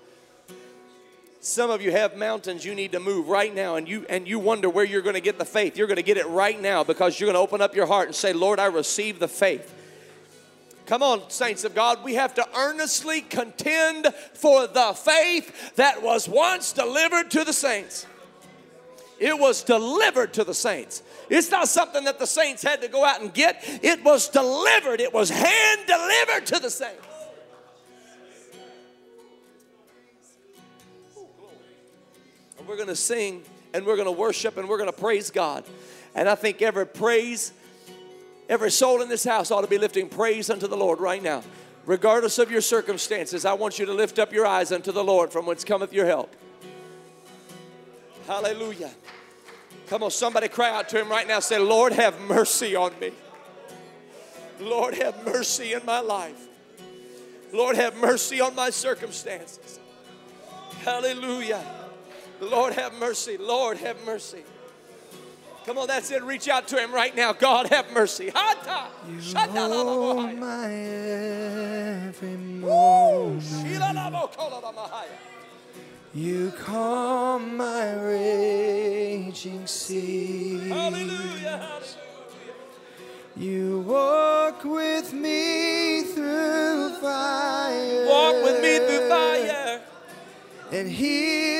[1.43, 4.39] Some of you have mountains you need to move right now and you and you
[4.39, 5.77] wonder where you're going to get the faith.
[5.77, 8.09] You're going to get it right now because you're going to open up your heart
[8.09, 9.75] and say, "Lord, I receive the faith."
[10.85, 16.29] Come on, saints of God, we have to earnestly contend for the faith that was
[16.29, 18.07] once delivered to the saints.
[19.19, 21.03] It was delivered to the saints.
[21.29, 25.01] It's not something that the saints had to go out and get, it was delivered.
[25.01, 27.07] It was hand delivered to the saints.
[32.61, 33.43] And we're going to sing
[33.73, 35.65] and we're going to worship and we're going to praise God.
[36.15, 37.55] And I think every praise,
[38.51, 41.43] every soul in this house ought to be lifting praise unto the Lord right now.
[41.87, 45.33] Regardless of your circumstances, I want you to lift up your eyes unto the Lord
[45.33, 46.37] from whence cometh your help.
[48.27, 48.91] Hallelujah.
[49.87, 51.41] Come on, somebody cry out to him right now.
[51.41, 53.13] Say, Lord, have mercy on me.
[54.61, 56.47] Lord, have mercy in my life.
[57.55, 59.81] Lord, have mercy on my circumstances.
[60.85, 61.65] Hallelujah.
[62.41, 63.37] Lord, have mercy.
[63.39, 64.43] Lord, have mercy.
[65.67, 66.23] Come on, that's it.
[66.23, 67.33] Reach out to him right now.
[67.33, 68.27] God, have mercy.
[68.27, 68.33] You
[69.35, 73.45] hold my every moment.
[76.13, 80.69] You calm my raging sea.
[80.69, 81.81] Hallelujah.
[83.37, 88.07] You walk with me through fire.
[88.09, 89.81] Walk with me through fire.
[90.73, 91.60] And heal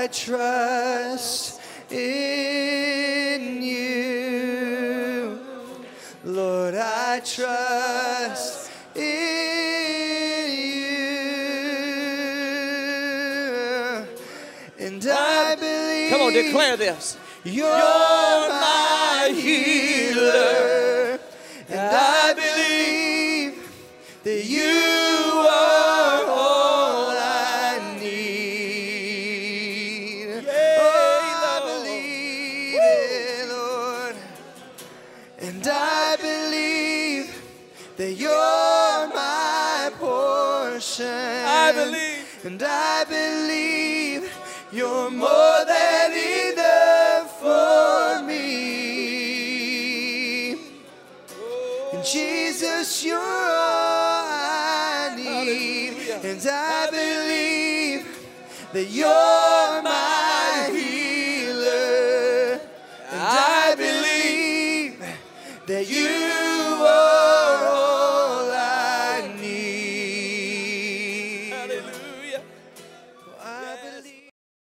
[0.00, 5.38] I trust in you.
[6.24, 9.02] Lord, I trust in
[10.58, 10.86] you.
[14.78, 16.10] And I believe.
[16.10, 17.18] Come on, declare this.
[17.44, 20.59] You're my healer,